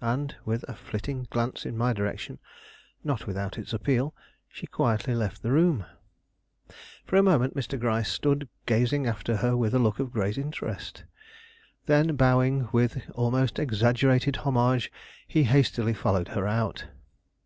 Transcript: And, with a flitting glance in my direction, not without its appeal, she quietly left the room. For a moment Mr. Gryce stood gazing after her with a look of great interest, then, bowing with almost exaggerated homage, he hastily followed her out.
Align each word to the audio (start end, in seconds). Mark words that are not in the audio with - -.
And, 0.00 0.34
with 0.46 0.64
a 0.66 0.72
flitting 0.74 1.26
glance 1.28 1.66
in 1.66 1.76
my 1.76 1.92
direction, 1.92 2.38
not 3.04 3.26
without 3.26 3.58
its 3.58 3.74
appeal, 3.74 4.14
she 4.48 4.66
quietly 4.66 5.14
left 5.14 5.42
the 5.42 5.52
room. 5.52 5.84
For 7.04 7.16
a 7.16 7.22
moment 7.22 7.54
Mr. 7.54 7.78
Gryce 7.78 8.08
stood 8.10 8.48
gazing 8.64 9.06
after 9.06 9.36
her 9.36 9.58
with 9.58 9.74
a 9.74 9.78
look 9.78 9.98
of 9.98 10.10
great 10.10 10.38
interest, 10.38 11.04
then, 11.84 12.16
bowing 12.16 12.70
with 12.72 13.02
almost 13.14 13.58
exaggerated 13.58 14.36
homage, 14.36 14.90
he 15.26 15.42
hastily 15.42 15.92
followed 15.92 16.28
her 16.28 16.46
out. 16.46 16.86